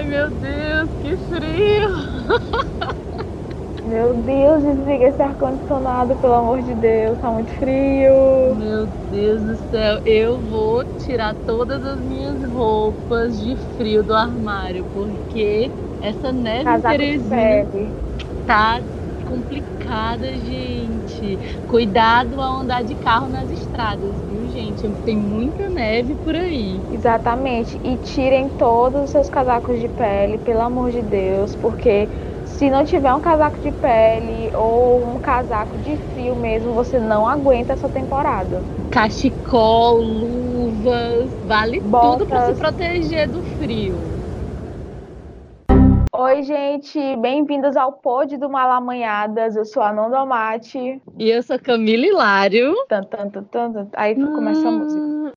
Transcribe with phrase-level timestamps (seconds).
[0.00, 1.90] Ai, meu Deus, que frio!
[3.84, 8.58] Meu Deus, desliga esse ar-condicionado, pelo amor de Deus, tá muito frio.
[8.58, 14.86] Meu Deus do céu, eu vou tirar todas as minhas roupas de frio do armário,
[14.86, 17.94] porque essa neve Casaco Teresina
[18.46, 18.82] tá
[19.24, 21.38] complicada, gente.
[21.66, 24.96] Cuidado ao andar de carro nas estradas, viu, gente?
[25.04, 26.86] Tem muita neve por aí.
[26.88, 27.80] Exatamente.
[27.84, 32.10] E tirem todos os seus casacos de pele, pelo amor de Deus, porque
[32.44, 37.26] se não tiver um casaco de pele ou um casaco de frio mesmo, você não
[37.28, 38.68] aguenta essa temporada.
[38.90, 42.54] Cachecol, luvas, vale tudo para se Botas.
[42.54, 44.19] proteger do frio.
[46.22, 49.56] Oi, gente, bem-vindos ao Pod do Malamanhadas.
[49.56, 51.00] Eu sou a Nanda Mate.
[51.18, 52.74] E eu sou Camila Hilário.
[52.90, 53.88] Tan, tan, tan, tan, tan.
[53.94, 55.32] Aí começa a música.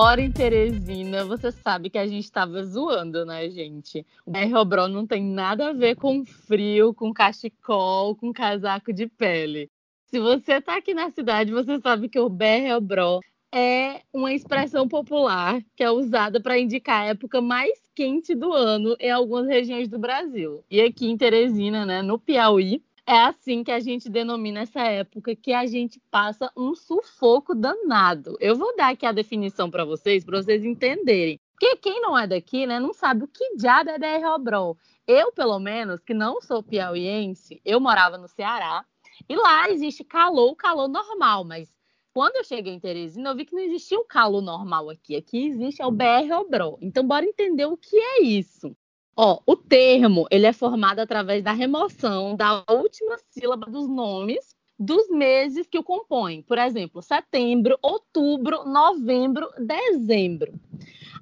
[0.00, 4.06] Mora em Teresina, você sabe que a gente estava zoando, né, gente?
[4.24, 9.06] O BR Obró não tem nada a ver com frio, com cachecol, com casaco de
[9.06, 9.70] pele.
[10.06, 13.20] Se você tá aqui na cidade, você sabe que o BR Obró
[13.52, 18.96] é uma expressão popular que é usada para indicar a época mais quente do ano
[18.98, 20.64] em algumas regiões do Brasil.
[20.70, 25.34] E aqui em Teresina, né, no Piauí, é assim que a gente denomina essa época
[25.34, 28.36] que a gente passa um sufoco danado.
[28.38, 31.36] Eu vou dar aqui a definição para vocês, para vocês entenderem.
[31.50, 34.78] Porque quem não é daqui, né, não sabe o que diabo é BR Obrol.
[35.08, 38.84] Eu, pelo menos, que não sou piauiense, eu morava no Ceará,
[39.28, 41.68] e lá existe calor, calor normal, mas
[42.12, 45.16] quando eu cheguei em Teresina, eu vi que não existia o calor normal aqui.
[45.16, 46.78] Aqui existe é o BR Obrol.
[46.80, 48.76] Então, bora entender o que é isso.
[49.16, 55.10] Ó, o termo ele é formado através da remoção da última sílaba dos nomes dos
[55.10, 56.40] meses que o compõem.
[56.42, 60.58] Por exemplo, setembro, outubro, novembro, dezembro.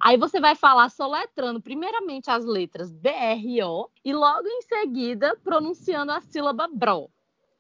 [0.01, 6.21] Aí você vai falar soletrando primeiramente as letras BRO e logo em seguida pronunciando a
[6.21, 7.11] sílaba BRO.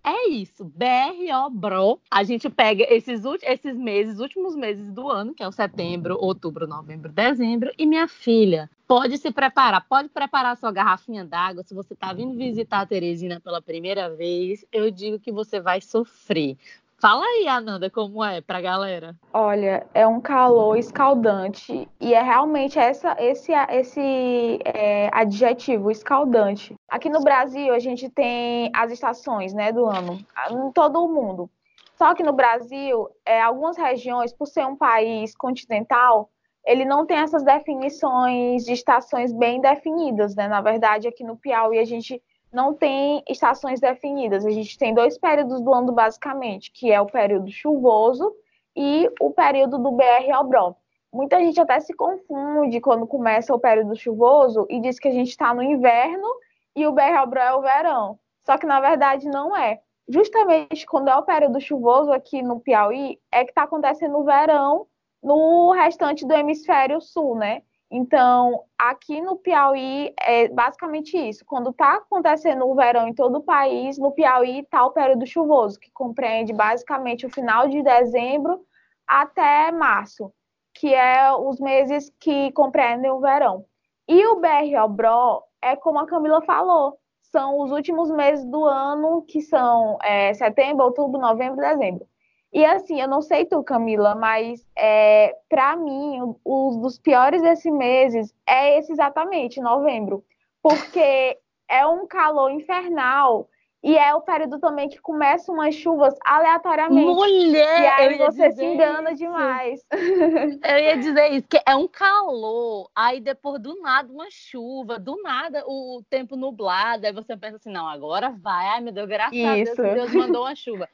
[0.02, 2.00] É isso, BRO, BRO.
[2.10, 6.66] A gente pega esses, esses meses, últimos meses do ano, que é o setembro, outubro,
[6.66, 7.70] novembro, dezembro.
[7.76, 11.62] E minha filha, pode se preparar, pode preparar sua garrafinha d'água.
[11.62, 15.80] Se você está vindo visitar a Teresina pela primeira vez, eu digo que você vai
[15.80, 16.56] sofrer.
[17.00, 19.14] Fala aí, Ananda, como é pra galera.
[19.32, 26.74] Olha, é um calor escaldante e é realmente essa, esse, esse é, adjetivo, escaldante.
[26.88, 30.18] Aqui no Brasil, a gente tem as estações né, do ano,
[30.50, 31.48] em todo o mundo.
[31.94, 36.28] Só que no Brasil, é, algumas regiões, por ser um país continental,
[36.66, 40.48] ele não tem essas definições de estações bem definidas, né?
[40.48, 42.20] Na verdade, aqui no Piauí, a gente
[42.52, 44.44] não tem estações definidas.
[44.44, 48.34] A gente tem dois períodos do ano, basicamente, que é o período chuvoso
[48.74, 50.74] e o período do BR Obró.
[51.12, 55.28] Muita gente até se confunde quando começa o período chuvoso e diz que a gente
[55.30, 56.28] está no inverno
[56.76, 58.18] e o BR Obró é o verão.
[58.44, 59.80] Só que na verdade não é.
[60.08, 64.86] Justamente quando é o período chuvoso aqui no Piauí, é que está acontecendo o verão
[65.22, 67.62] no restante do hemisfério sul, né?
[67.90, 71.44] Então, aqui no Piauí é basicamente isso.
[71.46, 75.80] Quando está acontecendo o verão em todo o país, no Piauí está o período chuvoso,
[75.80, 78.60] que compreende basicamente o final de dezembro
[79.06, 80.30] até março,
[80.74, 83.64] que é os meses que compreendem o verão.
[84.06, 89.22] E o BR Obró é como a Camila falou, são os últimos meses do ano,
[89.22, 92.06] que são é, setembro, outubro, novembro, dezembro.
[92.52, 97.72] E assim, eu não sei tu, Camila, mas é, para mim, um dos piores desses
[97.72, 100.24] meses é esse exatamente, novembro.
[100.62, 101.38] Porque
[101.68, 103.48] é um calor infernal
[103.82, 107.14] e é o período também que começam umas chuvas aleatoriamente.
[107.14, 107.82] Mulher!
[107.82, 109.22] e aí você se engana isso.
[109.22, 109.80] demais.
[109.92, 115.22] Eu ia dizer isso, que é um calor, aí depois do nada uma chuva, do
[115.22, 119.38] nada o tempo nublado, aí você pensa assim, não, agora vai, ai meu Deus, graças
[119.38, 119.82] a Deus Isso.
[119.82, 120.88] Deus mandou uma chuva.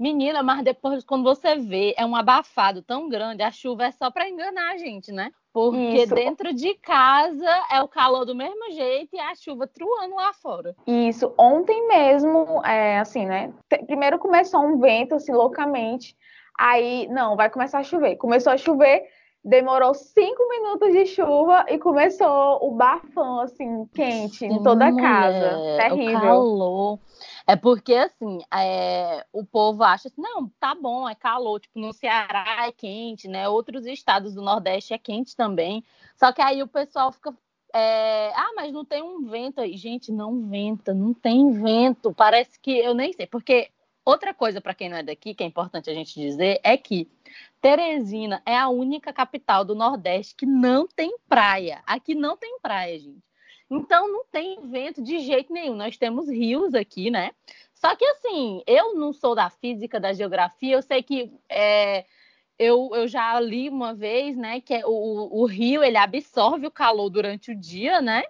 [0.00, 4.10] Menina, mas depois quando você vê, é um abafado tão grande, a chuva é só
[4.10, 5.30] para enganar a gente, né?
[5.52, 6.14] Porque Isso.
[6.14, 10.74] dentro de casa é o calor do mesmo jeito e a chuva truando lá fora.
[10.86, 13.52] Isso, ontem mesmo, é, assim, né?
[13.86, 16.16] Primeiro começou um vento, assim, loucamente.
[16.58, 18.16] Aí, não, vai começar a chover.
[18.16, 19.02] Começou a chover,
[19.44, 25.76] demorou cinco minutos de chuva e começou o bafão, assim, quente em toda a casa.
[25.76, 26.16] Terrível.
[26.16, 26.98] O calor.
[27.46, 31.60] É porque, assim, é, o povo acha assim, não, tá bom, é calor.
[31.60, 33.48] Tipo, no Ceará é quente, né?
[33.48, 35.84] Outros estados do Nordeste é quente também.
[36.16, 37.34] Só que aí o pessoal fica
[37.72, 39.76] é, ah, mas não tem um vento aí.
[39.76, 42.12] Gente, não venta, não tem vento.
[42.12, 43.26] Parece que eu nem sei.
[43.26, 43.70] Porque
[44.04, 47.08] outra coisa, para quem não é daqui, que é importante a gente dizer, é que
[47.60, 51.82] Teresina é a única capital do Nordeste que não tem praia.
[51.86, 53.29] Aqui não tem praia, gente.
[53.70, 55.76] Então não tem vento de jeito nenhum.
[55.76, 57.30] Nós temos rios aqui, né?
[57.72, 62.04] Só que assim, eu não sou da física, da geografia, eu sei que é,
[62.58, 66.70] eu, eu já li uma vez, né, que é o, o rio ele absorve o
[66.70, 68.22] calor durante o dia, né?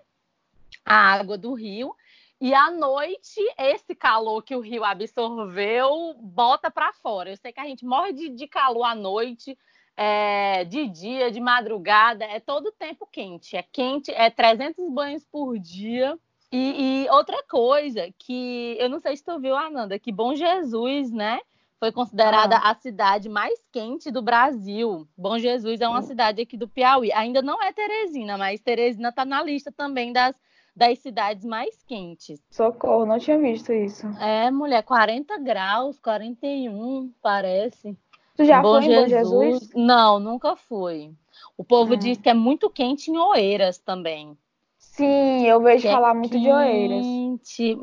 [0.84, 1.96] A água do rio.
[2.40, 7.31] E à noite, esse calor que o rio absorveu bota para fora.
[7.31, 9.58] Eu sei que a gente morre de, de calor à noite,
[10.02, 13.55] é, de dia, de madrugada, é todo tempo quente.
[13.55, 16.19] É quente, é 300 banhos por dia.
[16.50, 21.12] E, e outra coisa que eu não sei se tu viu, Ananda, que Bom Jesus,
[21.12, 21.38] né?
[21.79, 22.70] foi considerada ah.
[22.70, 25.06] a cidade mais quente do Brasil.
[25.17, 27.12] Bom Jesus é uma cidade aqui do Piauí.
[27.12, 30.35] Ainda não é Teresina, mas Teresina está na lista também das,
[30.76, 32.38] das cidades mais quentes.
[32.50, 34.06] Socorro, não tinha visto isso.
[34.19, 37.97] É, mulher, 40 graus, 41, parece.
[38.40, 39.12] Tu já Bom foi Jesus...
[39.12, 39.70] em Bom Jesus?
[39.75, 41.12] Não, nunca fui.
[41.58, 41.96] O povo ah.
[41.96, 44.34] diz que é muito quente em Oeiras também.
[44.78, 46.44] Sim, eu vejo que é falar é muito quente.
[46.44, 47.06] de Oeiras.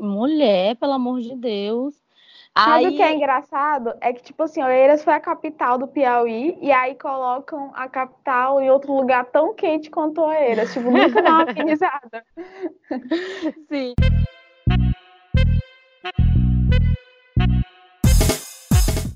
[0.00, 1.94] Mulher, pelo amor de Deus.
[2.52, 2.88] Aí...
[2.88, 6.72] o que é engraçado é que, tipo assim, Oeiras foi a capital do Piauí, e
[6.72, 10.72] aí colocam a capital em outro lugar tão quente quanto Oeiras.
[10.72, 12.24] Tipo, nunca dá uma afinizada.
[13.70, 13.94] Sim.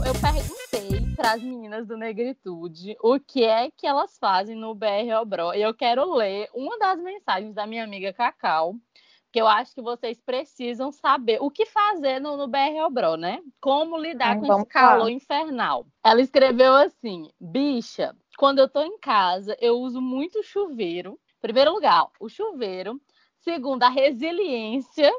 [0.07, 5.13] Eu perguntei para as meninas do Negritude o que é que elas fazem no BR
[5.21, 5.53] Obró.
[5.53, 8.75] E eu quero ler uma das mensagens da minha amiga Cacau,
[9.31, 13.41] que eu acho que vocês precisam saber o que fazer no, no BR Obro, né?
[13.61, 15.11] Como lidar com esse calor lá.
[15.11, 15.87] infernal.
[16.05, 21.19] Ela escreveu assim: bicha, quando eu tô em casa, eu uso muito chuveiro.
[21.41, 23.01] Primeiro lugar, o chuveiro.
[23.41, 25.11] Segundo, a resiliência.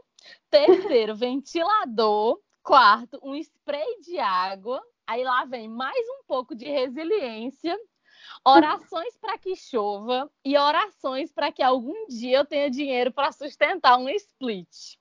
[0.50, 2.40] Terceiro, ventilador.
[2.64, 4.82] Quarto, um spray de água.
[5.08, 7.78] Aí lá vem mais um pouco de resiliência
[8.46, 13.98] orações para que chova e orações para que algum dia eu tenha dinheiro para sustentar
[13.98, 14.98] um split.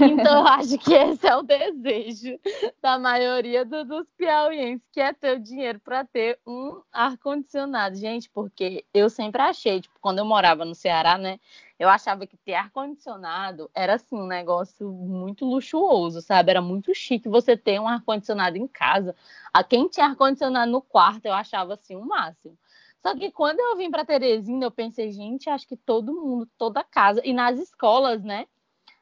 [0.00, 2.38] Então, eu acho que esse é o desejo
[2.80, 7.96] da maioria do, dos piauienses, que é ter o dinheiro para ter um ar-condicionado.
[7.96, 11.38] Gente, porque eu sempre achei, tipo, quando eu morava no Ceará, né?
[11.78, 16.50] Eu achava que ter ar-condicionado era, assim, um negócio muito luxuoso, sabe?
[16.50, 19.14] Era muito chique você ter um ar-condicionado em casa.
[19.52, 22.56] A quem tinha ar-condicionado no quarto, eu achava, assim, o um máximo.
[23.02, 26.82] Só que quando eu vim para Teresina, eu pensei, gente, acho que todo mundo, toda
[26.82, 28.46] casa, e nas escolas, né,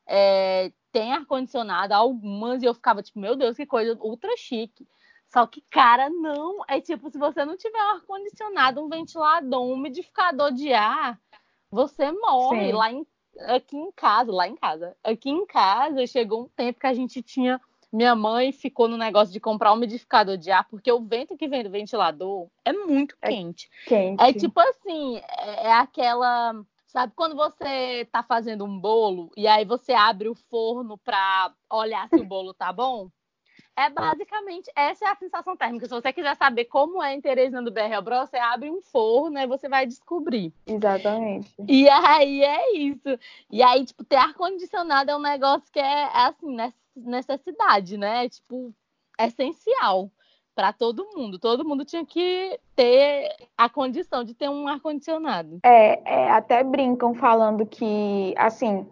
[0.06, 4.86] é, tem ar-condicionado, algumas, e eu ficava tipo, meu Deus, que coisa ultra chique.
[5.32, 6.62] Só que, cara, não.
[6.68, 11.18] É tipo, se você não tiver um ar-condicionado, um ventilador, um umidificador de ar,
[11.70, 12.66] você morre.
[12.66, 12.72] Sim.
[12.72, 13.06] Lá em,
[13.48, 14.94] aqui em casa, lá em casa.
[15.02, 17.58] Aqui em casa, chegou um tempo que a gente tinha
[17.92, 21.46] minha mãe ficou no negócio de comprar um umidificador de ar, porque o vento que
[21.46, 23.68] vem do ventilador é muito é quente.
[23.86, 24.22] quente.
[24.22, 26.54] É tipo assim, é, é aquela.
[26.92, 32.06] Sabe quando você tá fazendo um bolo e aí você abre o forno para olhar
[32.10, 33.08] se o bolo tá bom?
[33.74, 35.86] É basicamente essa é a sensação térmica.
[35.86, 39.38] Se você quiser saber como é em Teresina do BR Bro, você abre um forno
[39.38, 40.52] e você vai descobrir.
[40.66, 41.54] Exatamente.
[41.66, 43.18] E aí é isso.
[43.50, 46.54] E aí, tipo, ter ar-condicionado é um negócio que é, é assim,
[46.94, 48.28] necessidade, né?
[48.28, 48.70] Tipo,
[49.18, 50.10] essencial
[50.54, 51.38] para todo mundo.
[51.38, 55.58] Todo mundo tinha que ter a condição de ter um ar-condicionado.
[55.64, 58.86] É, é, até brincam falando que, assim,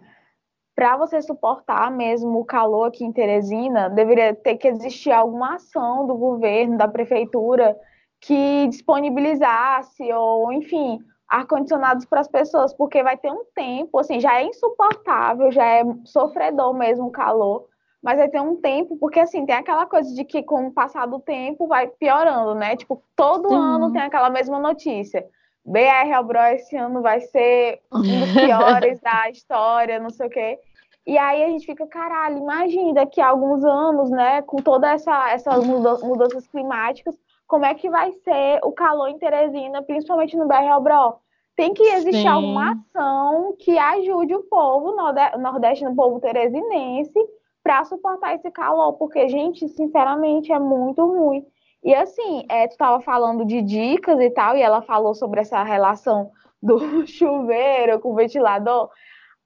[0.75, 6.07] para você suportar mesmo o calor aqui em Teresina, deveria ter que existir alguma ação
[6.07, 7.77] do governo, da prefeitura,
[8.21, 10.99] que disponibilizasse, ou, enfim,
[11.29, 15.85] ar-condicionados para as pessoas, porque vai ter um tempo, assim, já é insuportável, já é
[16.05, 17.70] sofredor mesmo o calor
[18.03, 21.07] mas aí tem um tempo, porque assim, tem aquela coisa de que com o passar
[21.07, 22.77] do tempo vai piorando, né?
[22.77, 23.55] Tipo, todo Sim.
[23.55, 25.27] ano tem aquela mesma notícia.
[25.65, 30.59] BR Albro esse ano vai ser um dos piores da história, não sei o quê.
[31.07, 35.31] E aí a gente fica, caralho, imagina daqui a alguns anos, né, com toda essa
[35.31, 37.17] essas mudanças climáticas,
[37.47, 41.17] como é que vai ser o calor em Teresina, principalmente no BR Albro?
[41.57, 42.29] Tem que existir Sim.
[42.29, 44.95] alguma ação que ajude o povo
[45.37, 47.19] nordeste, o povo teresinense,
[47.63, 51.45] para suportar esse calor, porque, gente, sinceramente, é muito ruim.
[51.83, 55.63] E assim, é, tu estava falando de dicas e tal, e ela falou sobre essa
[55.63, 56.31] relação
[56.63, 58.91] do chuveiro com o ventilador.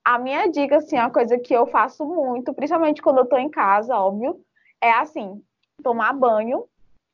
[0.05, 3.37] A minha dica, assim, é uma coisa que eu faço muito, principalmente quando eu tô
[3.37, 4.41] em casa, óbvio,
[4.81, 5.43] é assim,
[5.83, 6.67] tomar banho.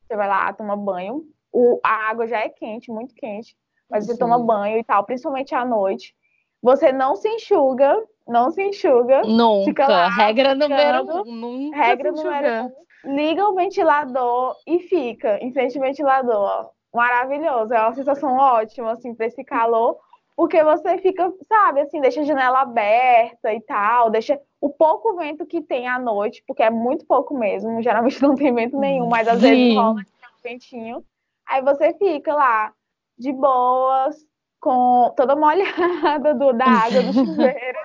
[0.03, 1.23] Você vai lá, toma banho.
[1.53, 3.55] O, a água já é quente, muito quente,
[3.89, 4.19] mas você Sim.
[4.19, 6.15] toma banho e tal, principalmente à noite.
[6.61, 9.23] Você não se enxuga, não se enxuga.
[9.23, 9.87] Nunca.
[9.87, 11.35] Lá, regra número um.
[11.35, 13.15] Nunca regra número um.
[13.15, 16.69] Liga o ventilador e fica em frente ao ventilador.
[16.93, 17.73] Maravilhoso.
[17.73, 19.97] É uma sensação ótima, assim, para esse calor.
[20.35, 25.45] Porque você fica, sabe, assim, deixa a janela aberta e tal, deixa o pouco vento
[25.45, 29.27] que tem à noite, porque é muito pouco mesmo, geralmente não tem vento nenhum, mas
[29.27, 29.49] às Sim.
[29.49, 31.05] vezes rola um ventinho.
[31.47, 32.73] Aí você fica lá,
[33.17, 34.15] de boas,
[34.61, 37.79] com toda molhada do, da água do chuveiro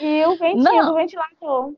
[0.00, 0.86] e o ventinho não.
[0.86, 1.74] do ventilador.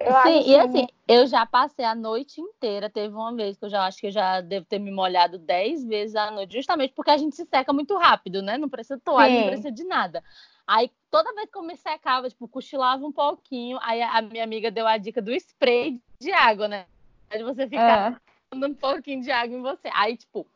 [0.00, 2.88] Eu Sim, e assim, eu já passei a noite inteira.
[2.88, 5.84] Teve uma vez que eu já acho que eu já devo ter me molhado dez
[5.84, 8.56] vezes à noite, justamente porque a gente se seca muito rápido, né?
[8.56, 9.40] Não precisa de toalha, Sim.
[9.40, 10.24] não precisa de nada.
[10.66, 14.70] Aí toda vez que eu me secava, tipo, cochilava um pouquinho, aí a minha amiga
[14.70, 16.86] deu a dica do spray de água, né?
[17.30, 18.16] De você ficar é.
[18.54, 19.90] dando um pouquinho de água em você.
[19.92, 20.46] Aí, tipo,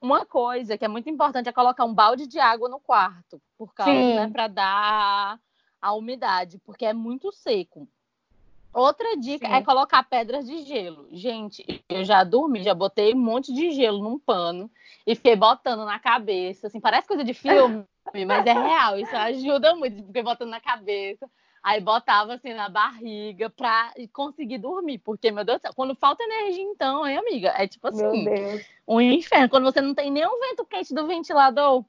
[0.00, 3.72] uma coisa que é muito importante é colocar um balde de água no quarto, por
[3.74, 5.40] causa, né, para dar
[5.80, 7.88] a umidade, porque é muito seco.
[8.72, 9.56] Outra dica é Sim.
[9.56, 11.08] é colocar pedras de gelo.
[11.10, 14.70] Gente, eu já dormi, já botei um monte de gelo num pano
[15.06, 16.66] e fiquei botando na cabeça.
[16.66, 17.86] Assim, parece coisa de filme,
[18.26, 18.98] mas é real.
[18.98, 21.26] Isso ajuda muito, fiquei botando na cabeça.
[21.66, 24.98] Aí botava assim na barriga pra conseguir dormir.
[24.98, 27.52] Porque, meu Deus do céu, quando falta energia, então, hein, amiga?
[27.56, 28.24] É tipo assim,
[28.86, 29.48] um inferno.
[29.48, 31.84] Quando você não tem nenhum vento quente do ventilador.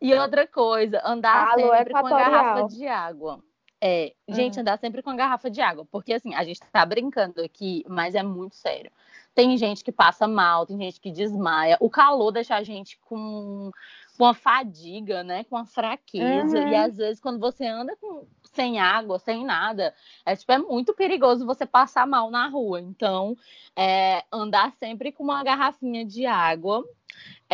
[0.00, 3.38] E outra coisa, andar Alô, sempre com a garrafa de água.
[3.80, 4.62] É, gente, uhum.
[4.62, 8.16] andar sempre com a garrafa de água, porque assim, a gente tá brincando aqui, mas
[8.16, 8.90] é muito sério.
[9.36, 11.76] Tem gente que passa mal, tem gente que desmaia.
[11.78, 13.70] O calor deixa a gente com,
[14.18, 15.44] com a fadiga, né?
[15.44, 16.58] Com a fraqueza.
[16.58, 16.68] Uhum.
[16.68, 19.94] E às vezes, quando você anda com, sem água, sem nada,
[20.24, 22.80] é tipo, é muito perigoso você passar mal na rua.
[22.80, 23.36] Então,
[23.76, 26.84] é, andar sempre com uma garrafinha de água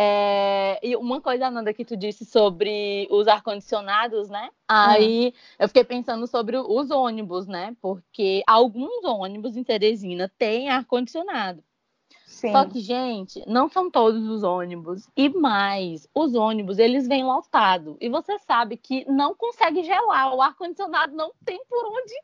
[0.01, 4.49] é, e uma coisa, Ananda, que tu disse sobre os ar-condicionados, né?
[4.69, 5.33] Aí hum.
[5.59, 7.77] eu fiquei pensando sobre os ônibus, né?
[7.83, 11.65] Porque alguns ônibus em Teresina têm ar-condicionado.
[12.29, 15.09] Só que, gente, não são todos os ônibus.
[15.17, 17.97] E mais, os ônibus, eles vêm lotados.
[18.01, 20.35] E você sabe que não consegue gelar.
[20.35, 22.15] O ar-condicionado não tem por onde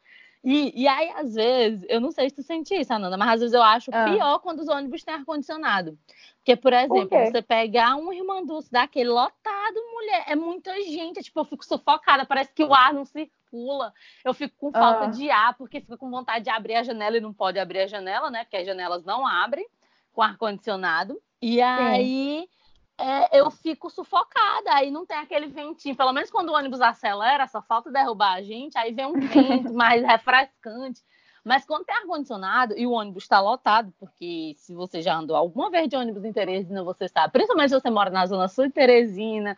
[0.44, 3.40] e, e aí, às vezes, eu não sei se tu sente isso, Ananda, mas às
[3.40, 4.04] vezes eu acho ah.
[4.04, 5.99] pior quando os ônibus têm ar-condicionado.
[6.37, 11.23] Porque, por exemplo, por você pegar um irmanduz daquele lotado, mulher, é muita gente.
[11.23, 13.94] Tipo, eu fico sufocada, parece que o ar não circula.
[14.23, 15.06] Eu fico com falta ah.
[15.06, 17.87] de ar, porque fica com vontade de abrir a janela e não pode abrir a
[17.87, 18.44] janela, né?
[18.44, 19.66] Porque as janelas não abrem
[20.14, 21.21] com ar-condicionado.
[21.42, 22.49] E aí.
[22.97, 25.97] É, eu fico sufocada, aí não tem aquele ventinho.
[25.97, 29.75] Pelo menos quando o ônibus acelera, só falta derrubar a gente, aí vem um vento
[29.75, 31.02] mais refrescante.
[31.44, 35.71] Mas quando tem ar-condicionado e o ônibus está lotado, porque se você já andou alguma
[35.71, 38.73] vez de ônibus em Teresina, você sabe, principalmente se você mora na zona sul de
[38.73, 39.54] Teresina.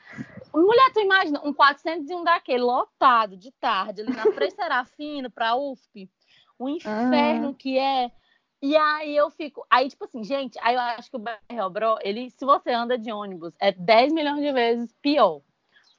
[0.52, 5.56] Mulher, tu imagina um 401 daquele lotado de tarde, ali na Frei Serafino para a
[5.56, 6.10] UFP,
[6.58, 7.54] o inferno uhum.
[7.54, 8.10] que é.
[8.62, 9.66] E aí eu fico.
[9.70, 12.98] Aí, tipo assim, gente, aí eu acho que o BR Bro, ele, se você anda
[12.98, 15.42] de ônibus, é 10 milhões de vezes pior.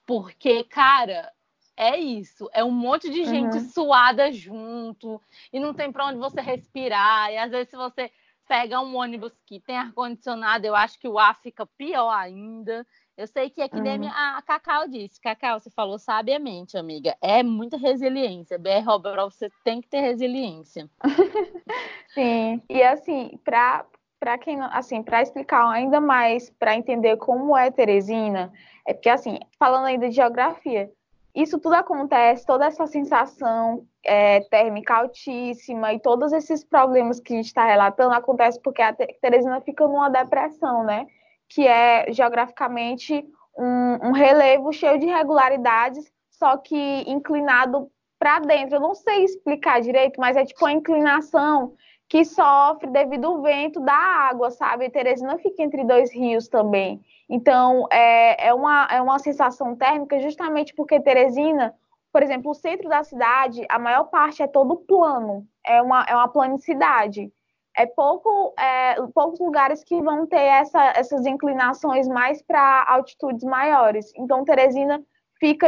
[0.06, 1.32] Porque, cara,
[1.76, 2.50] é isso.
[2.52, 3.70] É um monte de gente uhum.
[3.70, 5.22] suada junto
[5.54, 7.32] e não tem para onde você respirar.
[7.32, 8.12] E às vezes, se você
[8.48, 12.88] pega um ônibus que tem ar-condicionado, eu acho que o ar fica pior ainda.
[13.18, 14.10] Eu sei que é que nem uhum.
[14.10, 15.20] a Cacau disse.
[15.20, 17.18] Cacau, você falou sabiamente, amiga.
[17.20, 18.60] É muita resiliência.
[18.60, 20.88] BR Robral, você tem que ter resiliência.
[22.14, 22.62] Sim.
[22.70, 23.86] E assim, para
[24.20, 28.52] para quem assim, para explicar ainda mais, para entender como é Teresina,
[28.86, 30.92] é porque assim, falando ainda de geografia,
[31.36, 37.38] isso tudo acontece, toda essa sensação é, térmica altíssima e todos esses problemas que a
[37.38, 41.06] gente está relatando acontece porque a Teresina fica numa depressão, né?
[41.50, 43.26] Que é geograficamente
[43.58, 47.90] um, um relevo cheio de irregularidades, só que inclinado
[48.20, 48.76] para dentro.
[48.76, 51.74] Eu não sei explicar direito, mas é tipo uma inclinação
[52.10, 54.90] que sofre devido ao vento da água, sabe?
[54.90, 57.02] Teresina fica entre dois rios também.
[57.30, 61.76] Então, é, é, uma, é uma sensação térmica justamente porque Teresina,
[62.14, 66.16] por exemplo, o centro da cidade, a maior parte é todo plano, é uma, é
[66.16, 67.32] uma planicidade
[67.78, 74.12] é pouco, é, poucos lugares que vão ter essa, essas inclinações mais para altitudes maiores.
[74.18, 75.00] Então, Teresina
[75.40, 75.68] fica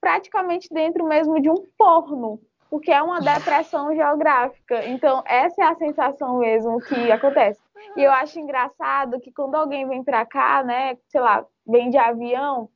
[0.00, 2.40] praticamente dentro mesmo de um forno,
[2.70, 4.86] porque é uma depressão geográfica.
[4.86, 7.60] Então, essa é a sensação mesmo que acontece.
[7.94, 11.98] E eu acho engraçado que quando alguém vem para cá, né, sei lá, vem de
[11.98, 12.70] avião,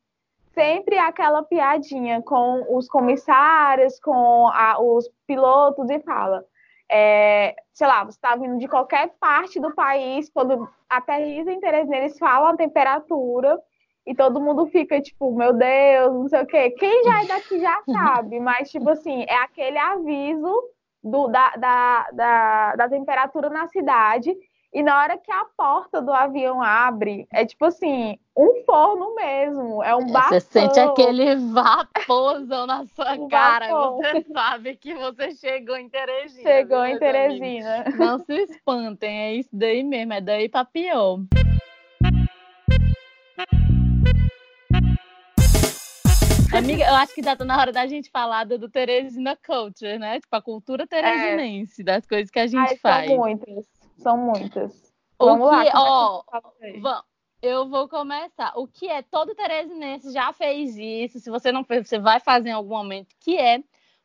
[0.52, 6.44] sempre aquela piadinha com os comissários, com a, os pilotos e fala.
[6.90, 11.96] É, sei lá, você está vindo de qualquer parte do país, quando aterriza em Teresina,
[11.96, 13.58] eles falam a temperatura
[14.06, 16.70] e todo mundo fica tipo, meu Deus, não sei o quê.
[16.70, 20.52] Quem já é daqui já sabe, mas tipo assim, é aquele aviso
[21.02, 24.34] do, da, da, da, da temperatura na cidade
[24.74, 29.80] e na hora que a porta do avião abre, é tipo assim, um forno mesmo,
[29.84, 30.30] é um bafão.
[30.30, 33.98] Você sente aquele vaporzão na sua um cara, vapor.
[33.98, 36.42] você sabe que você chegou em Teresina.
[36.42, 37.82] Chegou em Teresina.
[37.82, 37.98] Amigos.
[38.00, 41.20] Não se espantem, é isso daí mesmo, é daí pra pior.
[46.52, 50.20] Amiga, eu acho que já tá na hora da gente falar do Teresina Culture, né?
[50.20, 51.84] Tipo, a cultura teresinense, é.
[51.84, 53.08] das coisas que a gente Ai, faz.
[53.08, 53.73] São muitas.
[53.96, 54.92] São muitas.
[55.18, 57.02] O Vamos que, lá, ó,
[57.40, 58.52] eu vou começar.
[58.56, 61.20] O que é todo teresinense já fez isso.
[61.20, 63.62] Se você não fez, você vai fazer em algum momento, que é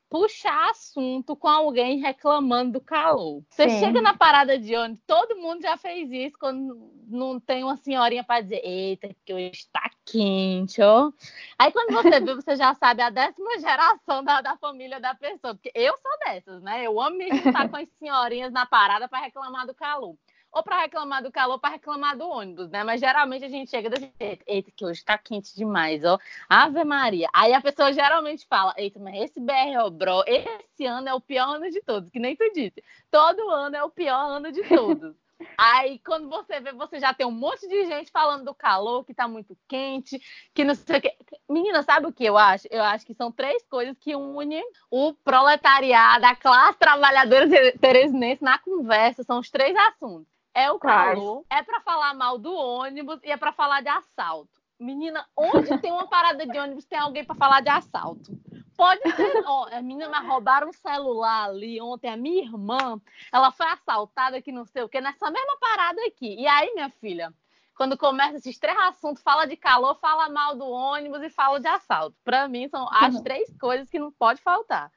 [0.10, 3.43] puxar assunto com alguém reclamando do calor.
[3.50, 3.79] Você Sim.
[3.79, 8.24] chega na parada de ônibus, todo mundo já fez isso quando não tem uma senhorinha
[8.24, 11.12] para dizer, eita, que hoje está quente, ó.
[11.58, 15.56] Aí quando você vê, você já sabe a décima geração da, da família da pessoa,
[15.56, 16.86] porque eu sou dessas, né?
[16.86, 20.16] Eu amo me juntar com as senhorinhas na parada para reclamar do calor
[20.51, 22.84] ou para reclamar do calor, para reclamar do ônibus, né?
[22.84, 26.18] Mas geralmente a gente chega desse jeito, eita, que hoje tá quente demais, ó.
[26.50, 27.30] Ave Maria.
[27.34, 31.56] Aí a pessoa geralmente fala, eita, mas esse BR Bro, esse ano é o pior
[31.56, 32.84] ano de todos, que nem tu disse.
[33.12, 35.16] Todo ano é o pior ano de todos.
[35.58, 39.13] Aí, quando você vê, você já tem um monte de gente falando do calor, que
[39.13, 40.22] tá muito quente,
[40.53, 41.15] que não sei o que.
[41.50, 42.67] Menina, sabe o que eu acho?
[42.69, 47.48] Eu acho que são três coisas que unem o proletariado, a classe trabalhadora
[47.79, 49.24] teresinense na conversa.
[49.24, 53.38] São os três assuntos é o calor, é para falar mal do ônibus e é
[53.38, 54.60] para falar de assalto.
[54.79, 58.38] Menina, onde tem uma parada de ônibus tem alguém para falar de assalto?
[58.79, 59.43] Pode ser.
[59.45, 62.07] Ó, a menina roubaram um celular ali ontem.
[62.07, 62.98] A minha irmã,
[63.29, 66.33] ela foi assaltada aqui, não sei o que, nessa mesma parada aqui.
[66.39, 67.33] E aí, minha filha,
[67.75, 71.67] quando começa esses três assuntos, fala de calor, fala mal do ônibus e fala de
[71.67, 72.15] assalto.
[72.24, 73.22] Para mim, são as uhum.
[73.22, 74.89] três coisas que não pode faltar.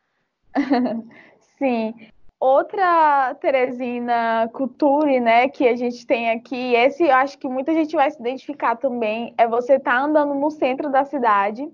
[1.58, 1.92] Sim.
[2.38, 7.96] Outra Teresina Culture, né, que a gente tem aqui, esse eu acho que muita gente
[7.96, 11.68] vai se identificar também, é você estar tá andando no centro da cidade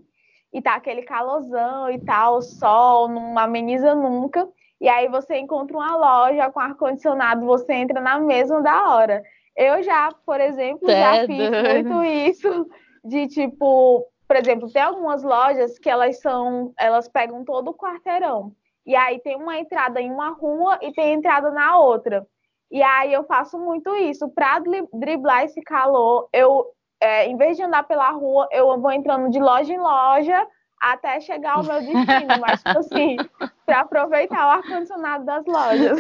[0.53, 4.49] e tá aquele calorzão e tal, sol, não ameniza nunca,
[4.81, 9.23] e aí você encontra uma loja com ar-condicionado, você entra na mesma da hora.
[9.57, 12.69] Eu já, por exemplo, já fiz muito isso,
[13.05, 18.53] de tipo, por exemplo, tem algumas lojas que elas são, elas pegam todo o quarteirão.
[18.87, 22.27] E aí tem uma entrada em uma rua e tem entrada na outra.
[22.71, 24.29] E aí eu faço muito isso.
[24.31, 26.67] Para driblar esse calor, eu,
[27.01, 30.47] é, em vez de andar pela rua, eu vou entrando de loja em loja
[30.81, 33.17] até chegar ao meu destino, mas tipo assim,
[33.67, 35.99] para aproveitar o ar-condicionado das lojas.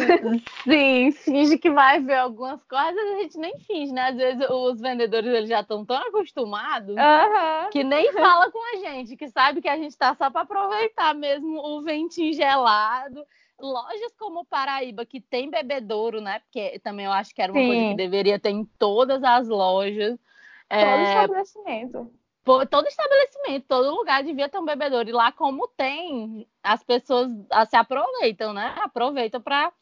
[0.63, 4.09] Sim, finge que vai ver algumas coisas, a gente nem finge, né?
[4.09, 7.71] Às vezes os vendedores eles já estão tão acostumados uhum.
[7.71, 11.15] que nem fala com a gente, que sabe que a gente está só para aproveitar
[11.15, 13.25] mesmo o ventinho gelado.
[13.61, 16.39] Lojas como Paraíba, que tem bebedouro, né?
[16.39, 17.67] Porque também eu acho que era uma Sim.
[17.67, 20.17] coisa que deveria ter em todas as lojas.
[20.69, 21.03] Todo é...
[21.05, 22.13] estabelecimento
[22.71, 25.09] todo estabelecimento, todo lugar devia ter um bebedouro.
[25.09, 28.75] E lá, como tem, as pessoas ah, se aproveitam, né?
[28.79, 29.73] Aproveitam para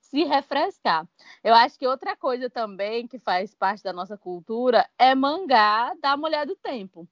[0.00, 1.06] se refrescar.
[1.42, 6.16] Eu acho que outra coisa também que faz parte da nossa cultura é mangá da
[6.16, 7.06] mulher do tempo.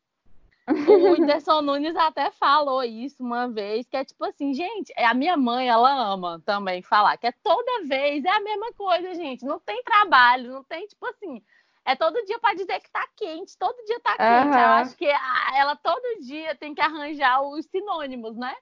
[0.88, 5.12] O Whindersson Nunes até falou isso uma vez, que é tipo assim, gente, é a
[5.12, 9.44] minha mãe, ela ama também falar, que é toda vez é a mesma coisa, gente.
[9.44, 11.42] Não tem trabalho, não tem, tipo assim,
[11.85, 14.55] é todo dia para dizer que tá quente, todo dia tá quente.
[14.55, 14.62] Uhum.
[14.62, 15.07] Eu acho que
[15.55, 18.55] ela todo dia tem que arranjar os sinônimos, né?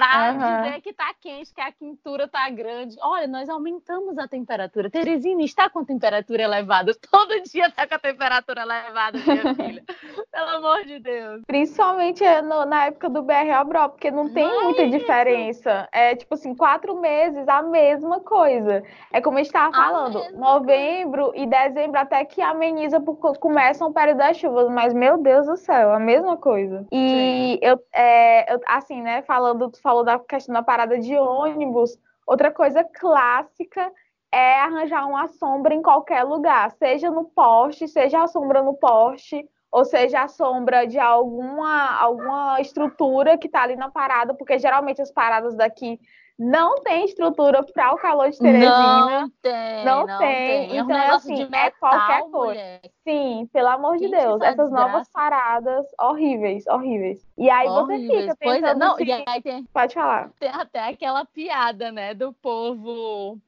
[0.00, 0.62] Para uhum.
[0.62, 2.96] dizer que tá quente, que a quintura tá grande.
[3.02, 4.88] Olha, nós aumentamos a temperatura.
[4.88, 6.92] Teresina está com a temperatura elevada.
[7.10, 9.84] Todo dia tá com a temperatura elevada, minha filha.
[10.32, 11.42] Pelo amor de Deus.
[11.46, 15.86] Principalmente é no, na época do BR Bro, porque não tem não muita é diferença.
[15.92, 18.82] É tipo assim, quatro meses, a mesma coisa.
[19.12, 23.92] É como a gente estava falando, novembro e dezembro até que ameniza, porque começam o
[23.92, 24.68] período das chuvas.
[24.70, 26.86] Mas, meu Deus do céu, a mesma coisa.
[26.90, 31.98] E eu, é, eu, assim, né, falando falou da questão da parada de ônibus.
[32.24, 33.90] Outra coisa clássica
[34.32, 39.44] é arranjar uma sombra em qualquer lugar, seja no poste, seja a sombra no poste,
[39.72, 45.02] ou seja a sombra de alguma, alguma estrutura que está ali na parada, porque geralmente
[45.02, 45.98] as paradas daqui
[46.40, 49.20] não tem estrutura para o calor de Teresina.
[49.20, 49.84] Não tem.
[49.84, 50.68] Não, não tem.
[50.68, 50.78] tem.
[50.78, 52.80] Então, é assim, metal, é qualquer coisa.
[53.06, 54.40] Sim, pelo amor de Deus.
[54.40, 54.70] Essas desgraça.
[54.70, 57.22] novas paradas horríveis, horríveis.
[57.36, 58.06] E aí horríveis.
[58.06, 60.30] você fica pensando pois é, não, assim, e aí tem, Pode falar.
[60.40, 63.38] Tem até aquela piada, né, do povo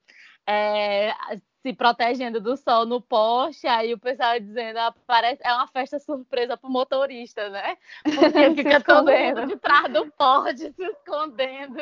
[0.46, 1.14] é,
[1.62, 5.98] se protegendo do sol no Porsche, aí o pessoal dizendo, ah, parece, é uma festa
[5.98, 7.78] surpresa pro motorista, né?
[8.02, 11.81] Porque fica todo mundo de trás do Porsche se escondendo.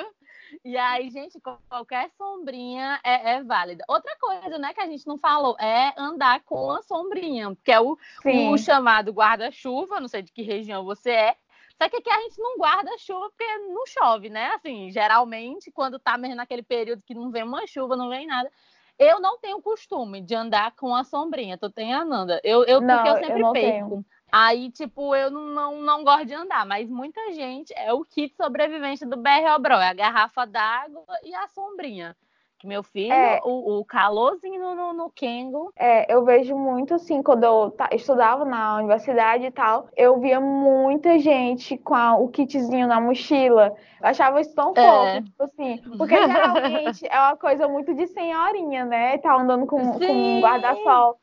[0.64, 3.84] E aí, gente, qualquer sombrinha é, é, válida.
[3.88, 7.80] Outra coisa, né, que a gente não falou, é andar com a sombrinha, que é
[7.80, 11.36] o, o chamado guarda-chuva, não sei de que região você é,
[11.80, 14.48] só que aqui a gente não guarda chuva porque não chove, né?
[14.48, 18.50] Assim, geralmente, quando tá mesmo naquele período que não vem uma chuva, não vem nada.
[18.98, 22.38] Eu não tenho costume de andar com a sombrinha, tu tem a Nanda.
[22.44, 23.88] Eu, eu, não, porque eu sempre eu perco.
[23.88, 24.06] Tenho.
[24.33, 28.35] Aí, tipo, eu não, não, não gosto de andar, mas muita gente é o kit
[28.37, 32.16] sobrevivente do BR Obro, é a garrafa d'água e a sombrinha.
[32.61, 35.73] Que meu filho, é, o, o calorzinho no, no, no Kengo.
[35.75, 41.19] É, eu vejo muito assim, quando eu estudava na universidade e tal, eu via muita
[41.19, 43.75] gente com a, o kitzinho na mochila.
[43.99, 45.14] Eu achava isso tão é.
[45.14, 49.16] fofo, tipo assim, porque geralmente é uma coisa muito de senhorinha, né?
[49.16, 51.19] Tá andando com, com um guarda-sol.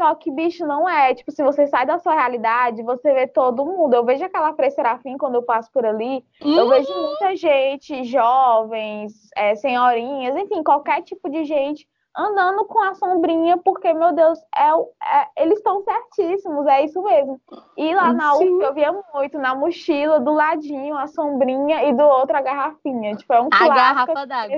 [0.00, 1.14] Só que, bicho, não é.
[1.14, 3.92] Tipo, se você sai da sua realidade, você vê todo mundo.
[3.92, 6.24] Eu vejo aquela Frei Serafim quando eu passo por ali.
[6.42, 6.56] Uhum.
[6.56, 11.86] Eu vejo muita gente, jovens, é, senhorinhas, enfim, qualquer tipo de gente
[12.16, 17.38] andando com a sombrinha, porque, meu Deus, é, é eles estão certíssimos, é isso mesmo.
[17.76, 18.54] E lá na Sim.
[18.54, 23.14] UF eu via muito, na mochila, do ladinho, a sombrinha e do outro a garrafinha.
[23.16, 24.56] Tipo, é um a garrafa d'água.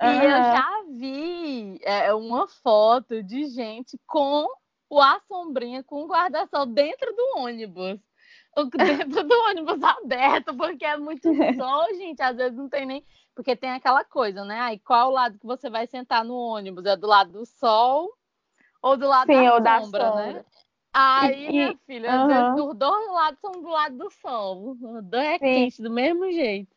[0.00, 0.22] E uhum.
[0.22, 4.46] eu já vi é, uma foto de gente com
[4.88, 7.98] o a sombrinha com o guarda-sol dentro do ônibus.
[9.10, 11.28] Dentro do ônibus aberto, porque é muito
[11.58, 12.22] sol, gente.
[12.22, 13.04] Às vezes não tem nem.
[13.34, 14.60] Porque tem aquela coisa, né?
[14.60, 16.86] Aí qual o lado que você vai sentar no ônibus?
[16.86, 18.12] É do lado do sol
[18.80, 20.44] ou do lado Sim, da, sombra, da sombra, né?
[20.92, 22.20] Aí, e, minha filha, uhum.
[22.20, 24.70] às vezes os dois lados são do lado do sol.
[24.70, 26.73] Os dois é quente, do mesmo jeito.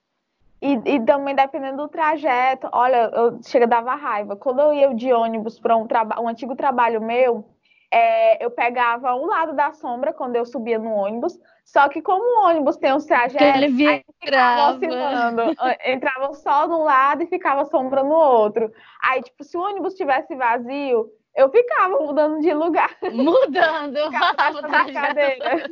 [0.62, 4.36] E, e, também dependendo do trajeto, olha, eu chega dava raiva.
[4.36, 5.88] Quando eu ia de ônibus para um,
[6.20, 7.46] um antigo trabalho meu,
[7.92, 11.38] é, eu pegava um lado da sombra quando eu subia no ônibus.
[11.64, 15.42] Só que como o ônibus tem uns trajetos, Ele ficava oscilando.
[15.86, 18.72] Entrava o sol de um lado e ficava sombra no outro.
[19.04, 22.90] Aí, tipo, se o ônibus estivesse vazio, eu ficava mudando de lugar.
[23.14, 23.98] Mudando.
[24.12, 25.70] ficava brincadeira.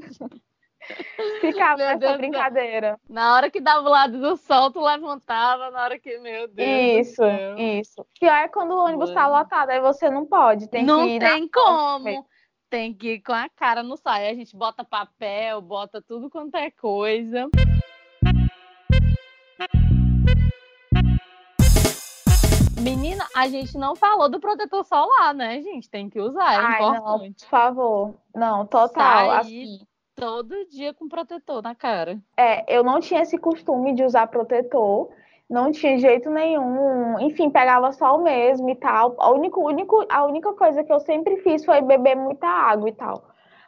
[1.42, 3.00] Ficava meu nessa Deus brincadeira.
[3.10, 7.08] Na hora que dava o lado do sol, tu levantava, na hora que, meu Deus.
[7.08, 7.24] Isso,
[7.58, 8.06] isso.
[8.20, 10.68] Pior é quando o ônibus tá lotado, aí você não pode.
[10.68, 12.26] Tem não que ir tem como.
[12.70, 14.30] Tem que ir com a cara no saio.
[14.30, 17.48] A gente bota papel, bota tudo quanto é coisa.
[22.82, 25.90] Menina, a gente não falou do protetor solar, né, gente?
[25.90, 27.02] Tem que usar, é Ai, importante.
[27.02, 28.16] Não, por favor.
[28.36, 29.44] Não, total.
[29.44, 32.20] Sair, assim todo dia com protetor na cara.
[32.38, 35.10] É, eu não tinha esse costume de usar protetor,
[35.50, 37.20] não tinha jeito nenhum.
[37.20, 39.16] Enfim, pegava sol mesmo e tal.
[39.20, 42.94] A, único, único, a única coisa que eu sempre fiz foi beber muita água e
[42.94, 43.28] tal.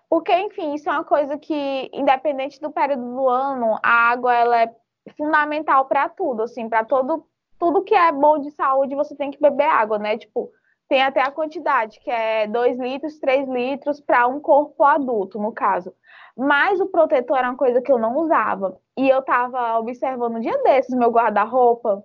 [0.09, 4.61] Porque, enfim, isso é uma coisa que, independente do período do ano, a água ela
[4.61, 4.75] é
[5.17, 7.25] fundamental para tudo, assim, para todo
[7.59, 10.17] tudo que é bom de saúde, você tem que beber água, né?
[10.17, 10.51] Tipo,
[10.87, 15.51] tem até a quantidade, que é 2 litros, 3 litros para um corpo adulto, no
[15.51, 15.93] caso.
[16.37, 18.77] Mas o protetor era uma coisa que eu não usava.
[18.95, 22.03] E eu tava observando um dia desses meu guarda-roupa.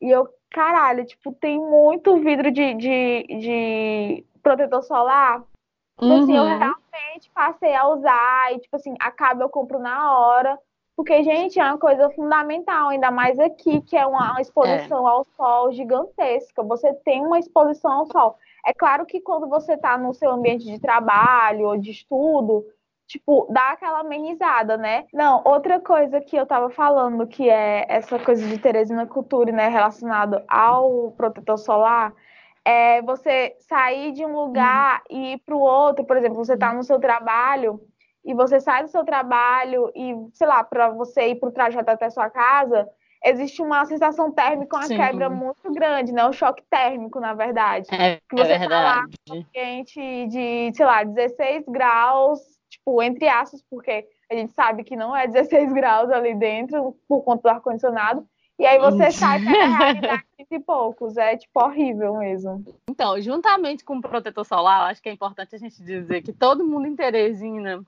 [0.00, 5.44] E eu, caralho, tipo, tem muito vidro de, de, de protetor solar.
[6.00, 6.22] Uhum.
[6.22, 6.58] Assim, eu uhum.
[6.58, 8.52] realmente passei a usar.
[8.54, 10.58] E, tipo assim, acaba eu compro na hora.
[11.02, 15.10] Porque, gente, é uma coisa fundamental, ainda mais aqui, que é uma exposição é.
[15.10, 16.62] ao sol gigantesca.
[16.62, 18.38] Você tem uma exposição ao sol.
[18.64, 22.64] É claro que quando você está no seu ambiente de trabalho ou de estudo,
[23.08, 25.06] tipo, dá aquela amenizada, né?
[25.12, 29.66] Não, outra coisa que eu tava falando, que é essa coisa de Teresina Cultura, né,
[29.66, 32.14] relacionado ao protetor solar,
[32.64, 35.16] é você sair de um lugar uhum.
[35.18, 37.80] e ir para o outro, por exemplo, você tá no seu trabalho
[38.24, 41.90] e você sai do seu trabalho e, sei lá, para você ir para o trajeto
[41.90, 42.88] até sua casa,
[43.24, 44.96] existe uma sensação térmica, uma Sim.
[44.96, 46.26] quebra muito grande, né?
[46.26, 47.88] Um choque térmico, na verdade.
[47.92, 49.16] É, que você é verdade.
[49.26, 54.84] Tá lá quente de, sei lá, 16 graus, tipo, entre aspas, porque a gente sabe
[54.84, 58.26] que não é 16 graus ali dentro por conta do ar-condicionado.
[58.58, 61.16] E aí você sai para a realidade de poucos.
[61.16, 62.64] É, tipo, horrível mesmo.
[62.88, 66.64] Então, juntamente com o protetor solar, acho que é importante a gente dizer que todo
[66.64, 67.84] mundo em Teresina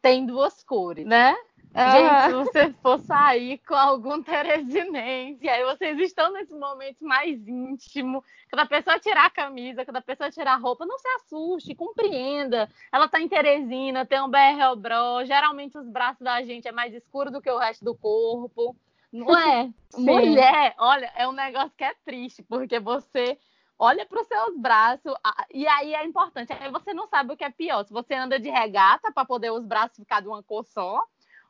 [0.00, 1.36] tem duas cores, né?
[1.72, 8.24] Gente, se você for sair com algum teresinense, aí vocês estão nesse momento mais íntimo,
[8.50, 11.74] quando a pessoa tirar a camisa, quando a pessoa tirar a roupa, não se assuste,
[11.76, 12.68] compreenda.
[12.90, 16.92] Ela tá em Teresina, tem um BR Bro, geralmente os braços da gente é mais
[16.92, 18.74] escuro do que o resto do corpo.
[19.12, 19.70] Não é?
[19.96, 23.38] Mulher, olha, é um negócio que é triste, porque você
[23.80, 25.14] olha para os seus braços,
[25.54, 28.38] e aí é importante, aí você não sabe o que é pior, se você anda
[28.38, 31.02] de regata para poder os braços ficar de uma cor só,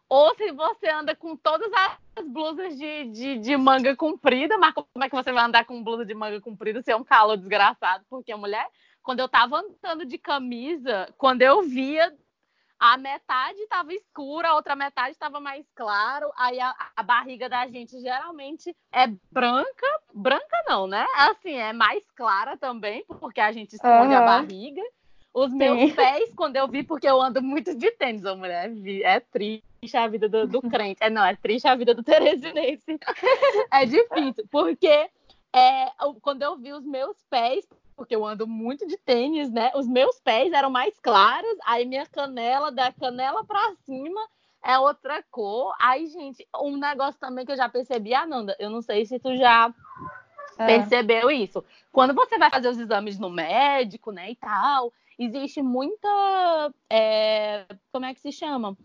[0.08, 5.04] ou se você anda com todas as blusas de, de, de, manga comprida, mas como
[5.04, 8.04] é que você vai andar com blusa de manga comprida se é um calor desgraçado?
[8.08, 8.66] Porque a mulher,
[9.02, 12.16] quando eu tava andando de camisa, quando eu via,
[12.80, 17.66] a metade estava escura, a outra metade estava mais claro, aí a, a, barriga da
[17.66, 21.06] gente geralmente é branca, branca não, né?
[21.14, 24.22] Assim, é mais clara também, porque a gente esconde uhum.
[24.22, 24.82] a barriga.
[25.32, 25.94] Os meus Sim.
[25.94, 28.72] pés, quando eu vi, porque eu ando muito de tênis, ô mulher,
[29.04, 30.98] é triste a vida do, do crente.
[31.00, 32.98] É, não, é triste a vida do teresinense.
[33.70, 35.08] é difícil, porque
[35.52, 37.64] é, quando eu vi os meus pés,
[38.00, 39.70] porque eu ando muito de tênis, né?
[39.74, 44.18] Os meus pés eram mais claros, aí minha canela, da canela para cima,
[44.64, 45.74] é outra cor.
[45.78, 49.36] Aí, gente, um negócio também que eu já percebi, Ananda, eu não sei se tu
[49.36, 49.70] já
[50.56, 50.64] é.
[50.64, 51.62] percebeu isso.
[51.92, 56.72] Quando você vai fazer os exames no médico, né, e tal, existe muita.
[56.88, 58.78] É, como é que se chama?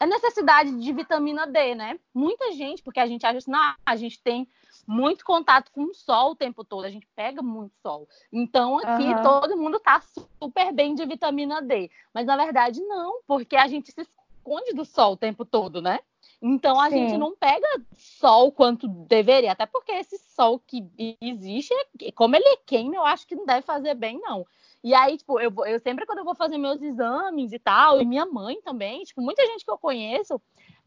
[0.00, 2.00] A necessidade de vitamina D, né?
[2.14, 4.48] Muita gente, porque a gente acha assim, não, a gente tem
[4.86, 8.08] muito contato com o sol o tempo todo, a gente pega muito sol.
[8.32, 9.22] Então aqui uhum.
[9.22, 10.00] todo mundo tá
[10.38, 11.90] super bem de vitamina D.
[12.14, 15.98] Mas na verdade não, porque a gente se esconde do sol o tempo todo, né?
[16.40, 17.08] Então a Sim.
[17.08, 20.86] gente não pega sol quanto deveria, até porque esse sol que
[21.20, 21.74] existe,
[22.14, 24.46] como ele é queima, eu acho que não deve fazer bem, não.
[24.84, 28.04] E aí, tipo, eu, eu sempre quando eu vou fazer meus exames e tal, e
[28.04, 30.40] minha mãe também, tipo, muita gente que eu conheço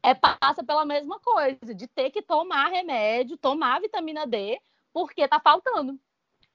[0.03, 4.59] é, passa pela mesma coisa, de ter que tomar remédio, tomar vitamina D,
[4.93, 5.99] porque tá faltando.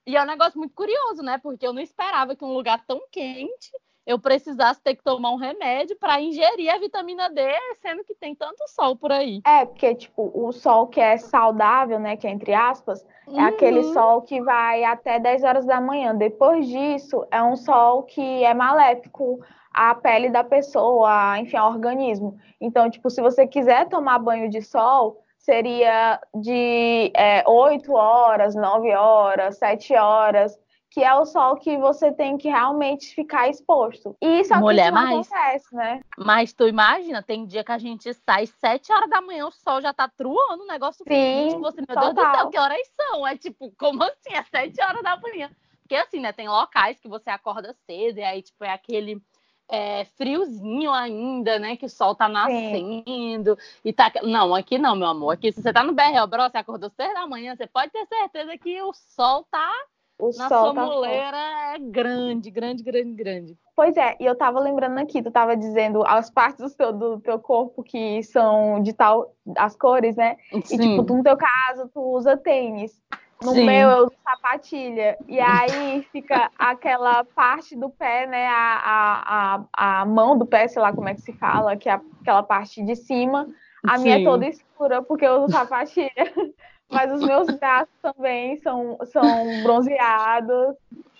[0.06, 1.38] E é um negócio muito curioso, né?
[1.38, 3.70] Porque eu não esperava que um lugar tão quente
[4.06, 7.40] eu precisasse ter que tomar um remédio para ingerir a vitamina D,
[7.80, 9.40] sendo que tem tanto sol por aí.
[9.46, 13.40] É, porque, tipo, o sol que é saudável, né, que é entre aspas, uhum.
[13.40, 13.92] é aquele uhum.
[13.94, 16.14] sol que vai até 10 horas da manhã.
[16.14, 19.40] Depois disso, é um sol que é maléfico
[19.74, 22.38] à pele da pessoa, enfim, ao organismo.
[22.60, 28.94] Então, tipo, se você quiser tomar banho de sol, seria de é, 8 horas, 9
[28.94, 30.58] horas, 7 horas,
[30.94, 34.16] que é o sol que você tem que realmente ficar exposto.
[34.22, 36.00] E isso Mulher, não mais, acontece, né?
[36.16, 39.82] Mas tu imagina, tem dia que a gente sai sete horas da manhã, o sol
[39.82, 42.14] já tá truando, o negócio Sim, tipo, você, meu total.
[42.14, 43.26] Deus do céu, que horas são?
[43.26, 44.34] É tipo, como assim?
[44.34, 45.50] É sete horas da manhã.
[45.82, 49.20] Porque assim, né, tem locais que você acorda cedo e aí, tipo, é aquele
[49.68, 51.76] é, friozinho ainda, né?
[51.76, 53.80] Que o sol tá nascendo Sim.
[53.84, 54.12] e tá.
[54.22, 55.32] Não, aqui não, meu amor.
[55.32, 58.06] Aqui, se você tá no BR Bro, você acordou seis da manhã, você pode ter
[58.06, 59.72] certeza que o sol tá
[60.18, 61.36] o Na sol sua tá muleira
[61.74, 63.58] é grande, grande, grande, grande.
[63.74, 67.20] Pois é, e eu tava lembrando aqui, tu tava dizendo as partes do teu, do
[67.20, 70.36] teu corpo que são de tal, as cores, né?
[70.64, 70.76] Sim.
[70.76, 73.02] E tipo, tu, no teu caso, tu usa tênis.
[73.44, 73.66] No Sim.
[73.66, 75.18] meu, eu uso sapatilha.
[75.28, 78.46] E aí fica aquela parte do pé, né?
[78.46, 81.88] A, a, a, a mão do pé, sei lá como é que se fala, que
[81.88, 83.46] é aquela parte de cima.
[83.86, 84.04] A Sim.
[84.04, 86.10] minha é toda escura, porque eu uso sapatilha.
[86.90, 90.74] mas os meus braços também são, são bronzeados.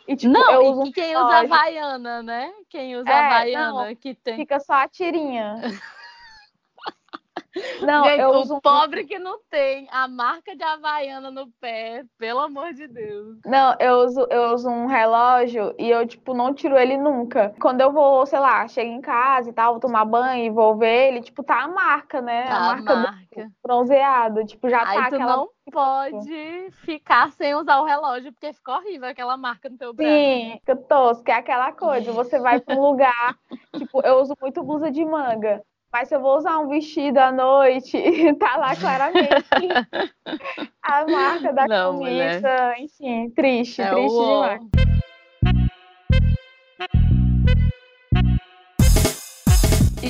[0.08, 2.52] E, tipo, não, eu uso e quem usa Havaiana, né?
[2.70, 4.36] Quem usa é, Havaiana não, que tem.
[4.36, 5.56] Fica só a tirinha.
[7.82, 12.04] Não, Gente, eu o uso pobre que não tem a marca de Havaiana no pé,
[12.18, 13.38] pelo amor de Deus.
[13.44, 17.54] Não, eu uso, eu uso um relógio e eu, tipo, não tiro ele nunca.
[17.60, 20.76] Quando eu vou, sei lá, chego em casa e tal, vou tomar banho e vou
[20.76, 22.44] ver ele, tipo, tá a marca, né?
[22.44, 23.52] Tá a marca, marca.
[23.62, 24.44] bronzeado.
[24.44, 25.36] Tipo, já Aí tá tu aquela...
[25.36, 30.12] não pode ficar sem usar o relógio, porque fica horrível aquela marca no teu braço.
[30.12, 32.12] Sim, fica tosco, é aquela coisa.
[32.12, 33.36] Você vai pra um lugar,
[33.76, 35.62] tipo, eu uso muito blusa de manga.
[35.94, 37.96] Mas se eu vou usar um vestido à noite,
[38.40, 39.46] tá lá claramente
[40.82, 42.40] a marca da Não, camisa.
[42.40, 42.80] Mulher.
[42.80, 44.42] Enfim, triste, é triste o...
[44.42, 44.60] demais.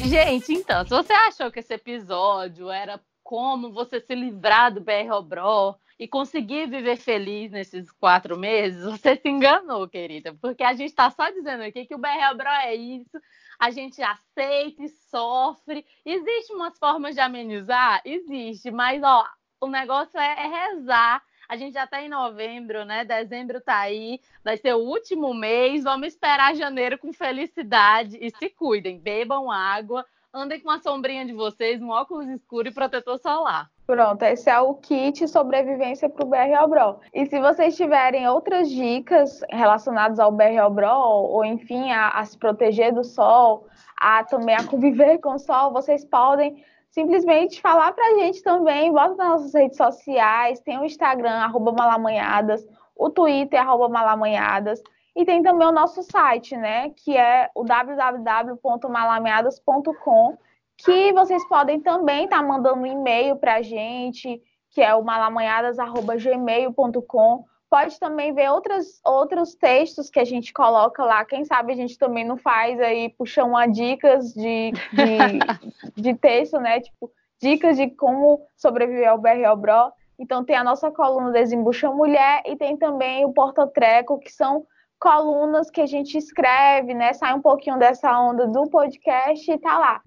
[0.09, 5.13] Gente, então, se você achou que esse episódio era como você se livrar do BR
[5.13, 10.89] Obró e conseguir viver feliz nesses quatro meses, você se enganou, querida, porque a gente
[10.89, 13.21] está só dizendo aqui que o BR Obró é isso,
[13.65, 15.87] a gente aceita e sofre.
[16.05, 18.03] Existem umas formas de amenizar?
[18.05, 19.27] Existe, mas ó,
[19.59, 23.07] o negócio é, é rezar, A gente já está em novembro, né?
[23.07, 25.83] Dezembro tá aí, vai ser o último mês.
[25.83, 31.33] Vamos esperar janeiro com felicidade e se cuidem, bebam água, andem com a sombrinha de
[31.33, 33.71] vocês, um óculos escuro e protetor solar.
[33.87, 37.01] Pronto, esse é o kit sobrevivência para o BR Obrol.
[37.13, 42.39] E se vocês tiverem outras dicas relacionadas ao BR Obrol, ou enfim, a, a se
[42.39, 43.67] proteger do sol,
[43.99, 48.91] a também a conviver com o sol, vocês podem simplesmente falar para a gente também,
[48.91, 52.67] bota nas nossas redes sociais, tem o Instagram, arroba malamanhadas,
[52.97, 54.81] o Twitter, arroba malamanhadas,
[55.15, 60.39] e tem também o nosso site, né, que é o www.malamanhadas.com,
[60.79, 65.05] que vocês podem também estar tá mandando um e-mail para a gente, que é o
[65.05, 67.45] malamanhadas.gmail.com.
[67.71, 71.25] Pode também ver outras, outros textos que a gente coloca lá.
[71.25, 75.39] Quem sabe a gente também não faz aí, puxa uma dicas de, de,
[76.01, 76.81] de texto, né?
[76.81, 77.11] Tipo,
[77.41, 79.93] dicas de como sobreviver ao BRL Bro.
[80.19, 84.67] Então tem a nossa coluna Desembucha Mulher e tem também o Porta Treco, que são
[85.05, 87.13] colunas que a gente escreve, né?
[87.13, 90.01] Sai um pouquinho dessa onda do podcast e tá lá.